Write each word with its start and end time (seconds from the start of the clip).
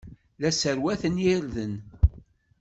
La 0.41 0.49
sserwatent 0.51 1.17
irden. 1.35 1.73